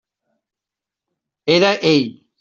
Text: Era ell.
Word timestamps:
Era 1.55 1.69
ell. 1.91 2.07